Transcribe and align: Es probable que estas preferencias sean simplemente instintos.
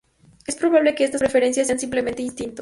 Es 0.47 0.55
probable 0.55 0.95
que 0.95 1.03
estas 1.03 1.21
preferencias 1.21 1.67
sean 1.67 1.77
simplemente 1.79 2.23
instintos. 2.23 2.59